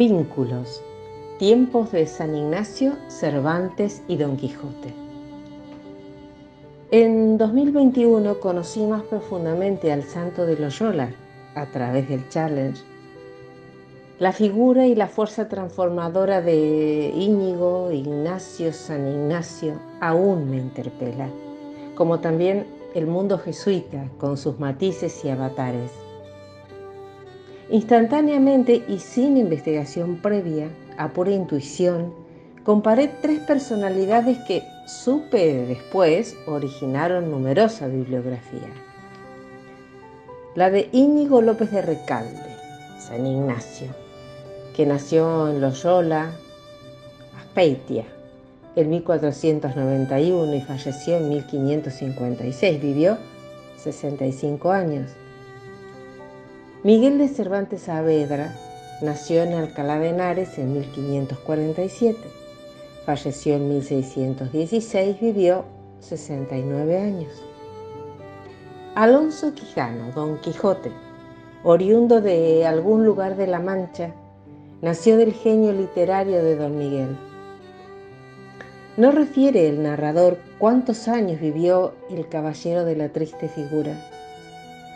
[0.00, 0.82] Vínculos.
[1.38, 4.94] Tiempos de San Ignacio, Cervantes y Don Quijote.
[6.90, 11.10] En 2021 conocí más profundamente al santo de Loyola
[11.54, 12.80] a través del Challenge.
[14.18, 21.28] La figura y la fuerza transformadora de Íñigo, Ignacio, San Ignacio aún me interpela,
[21.94, 26.09] como también el mundo jesuita con sus matices y avatares.
[27.70, 32.12] Instantáneamente y sin investigación previa, a pura intuición,
[32.64, 38.68] comparé tres personalidades que supe después originaron numerosa bibliografía.
[40.56, 42.56] La de Íñigo López de Recalde,
[42.98, 43.86] San Ignacio,
[44.74, 46.32] que nació en Loyola,
[47.38, 48.04] Aspeitia,
[48.74, 52.82] en 1491 y falleció en 1556.
[52.82, 53.16] Vivió
[53.76, 55.10] 65 años.
[56.82, 58.56] Miguel de Cervantes Saavedra
[59.02, 62.18] nació en Alcalá de Henares en 1547.
[63.04, 65.66] Falleció en 1616, vivió
[65.98, 67.42] 69 años.
[68.94, 70.90] Alonso Quijano, Don Quijote,
[71.64, 74.14] oriundo de algún lugar de La Mancha,
[74.80, 77.14] nació del genio literario de Don Miguel.
[78.96, 84.02] No refiere el narrador cuántos años vivió el caballero de la triste figura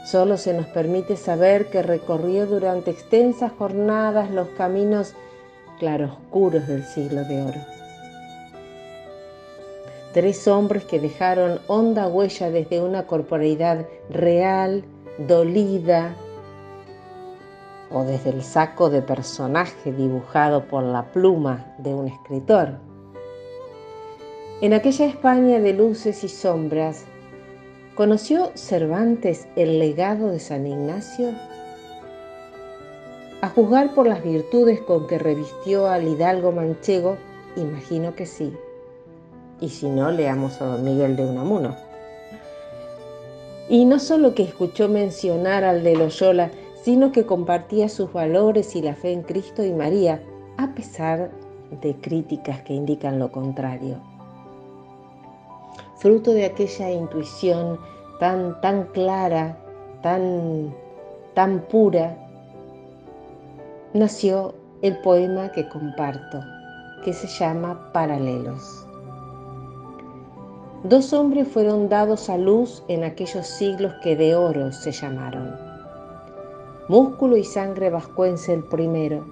[0.04, 5.14] Solo se nos permite saber que recorrió durante extensas jornadas los caminos
[5.78, 7.60] claroscuros del siglo de oro.
[10.12, 14.84] Tres hombres que dejaron honda huella desde una corporeidad real,
[15.18, 16.14] dolida,
[17.90, 22.78] o desde el saco de personaje dibujado por la pluma de un escritor.
[24.60, 27.04] En aquella España de luces y sombras,
[27.94, 31.28] ¿Conoció Cervantes el legado de San Ignacio?
[33.40, 37.16] A juzgar por las virtudes con que revistió al hidalgo manchego,
[37.54, 38.52] imagino que sí.
[39.60, 41.76] Y si no, leamos a don Miguel de Unamuno.
[43.68, 46.50] Y no solo que escuchó mencionar al de Loyola,
[46.82, 50.20] sino que compartía sus valores y la fe en Cristo y María,
[50.56, 51.30] a pesar
[51.80, 54.13] de críticas que indican lo contrario
[56.04, 57.78] fruto de aquella intuición
[58.20, 59.56] tan, tan clara,
[60.02, 60.70] tan,
[61.32, 62.14] tan pura,
[63.94, 66.42] nació el poema que comparto,
[67.02, 68.86] que se llama Paralelos.
[70.82, 75.56] Dos hombres fueron dados a luz en aquellos siglos que de oro se llamaron.
[76.86, 79.24] Músculo y sangre vascuense el primero,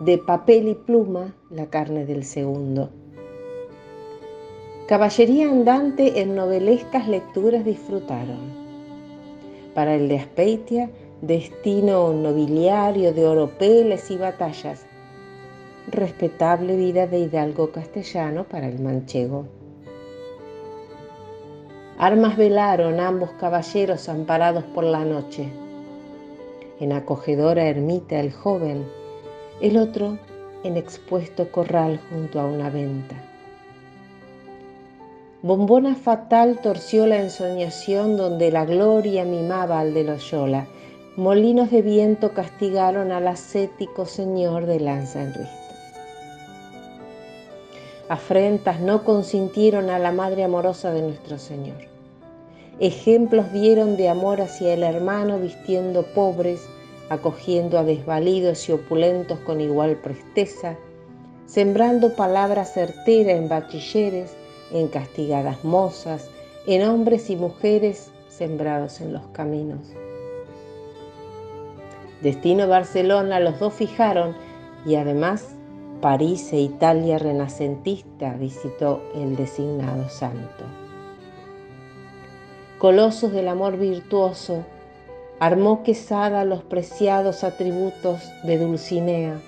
[0.00, 2.90] de papel y pluma la carne del segundo.
[4.86, 8.52] Caballería andante en novelescas lecturas disfrutaron.
[9.72, 10.90] Para el de Aspeitia,
[11.22, 14.84] destino nobiliario de oropeles y batallas.
[15.90, 19.46] Respetable vida de hidalgo castellano para el manchego.
[21.96, 25.48] Armas velaron ambos caballeros amparados por la noche.
[26.78, 28.84] En acogedora ermita el joven,
[29.62, 30.18] el otro
[30.62, 33.23] en expuesto corral junto a una venta.
[35.44, 40.66] Bombona fatal torció la ensoñación donde la gloria mimaba al de Loyola.
[41.16, 45.34] Molinos de viento castigaron al ascético señor de lanza en
[48.08, 51.76] Afrentas no consintieron a la madre amorosa de nuestro Señor.
[52.80, 56.62] Ejemplos dieron de amor hacia el hermano vistiendo pobres,
[57.10, 60.78] acogiendo a desvalidos y opulentos con igual presteza,
[61.44, 64.34] sembrando palabra certera en bachilleres,
[64.72, 66.30] en castigadas mozas,
[66.66, 69.80] en hombres y mujeres sembrados en los caminos.
[72.22, 74.34] Destino Barcelona los dos fijaron
[74.86, 75.54] y además
[76.00, 80.64] París e Italia renacentista visitó el designado santo.
[82.78, 84.64] Colosos del amor virtuoso,
[85.40, 89.40] armó Quesada los preciados atributos de Dulcinea.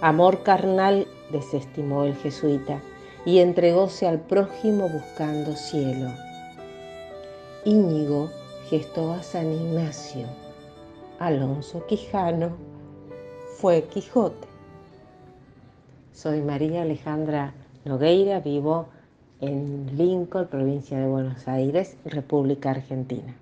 [0.00, 2.80] Amor carnal desestimó el jesuita
[3.26, 6.10] y entregóse al prójimo buscando cielo.
[7.64, 8.30] Íñigo
[8.68, 10.26] gestó a San Ignacio.
[11.18, 12.50] Alonso Quijano
[13.56, 14.46] fue Quijote.
[16.12, 17.54] Soy María Alejandra
[17.84, 18.88] Nogueira, vivo
[19.40, 23.34] en Lincoln, provincia de Buenos Aires, República Argentina.